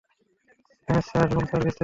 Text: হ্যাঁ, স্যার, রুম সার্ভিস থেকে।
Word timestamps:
হ্যাঁ, 0.87 1.01
স্যার, 1.01 1.27
রুম 1.31 1.45
সার্ভিস 1.45 1.73
থেকে। 1.73 1.79